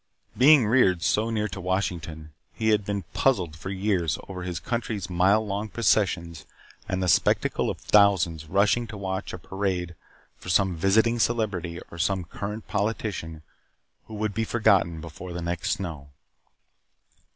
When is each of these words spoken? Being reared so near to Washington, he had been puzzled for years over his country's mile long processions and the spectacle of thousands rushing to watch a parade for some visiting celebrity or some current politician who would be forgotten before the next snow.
Being 0.35 0.65
reared 0.65 1.03
so 1.03 1.29
near 1.29 1.47
to 1.49 1.61
Washington, 1.61 2.33
he 2.53 2.69
had 2.69 2.83
been 2.85 3.03
puzzled 3.13 3.55
for 3.55 3.69
years 3.69 4.17
over 4.27 4.41
his 4.41 4.59
country's 4.59 5.11
mile 5.11 5.45
long 5.45 5.69
processions 5.69 6.47
and 6.89 7.03
the 7.03 7.07
spectacle 7.07 7.69
of 7.69 7.77
thousands 7.77 8.47
rushing 8.49 8.87
to 8.87 8.97
watch 8.97 9.31
a 9.31 9.37
parade 9.37 9.93
for 10.39 10.49
some 10.49 10.75
visiting 10.75 11.19
celebrity 11.19 11.79
or 11.91 11.99
some 11.99 12.23
current 12.23 12.67
politician 12.67 13.43
who 14.05 14.15
would 14.15 14.33
be 14.33 14.43
forgotten 14.43 15.01
before 15.01 15.33
the 15.33 15.41
next 15.43 15.69
snow. 15.73 16.09